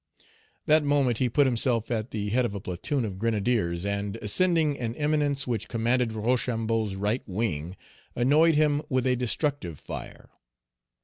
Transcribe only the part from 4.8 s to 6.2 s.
eminence which commanded